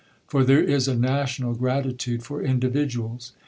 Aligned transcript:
For 0.25 0.43
there 0.43 0.63
is 0.63 0.87
a 0.87 0.95
national 0.95 1.53
gratitude 1.53 2.23
for 2.23 2.41
individuals. 2.41 3.33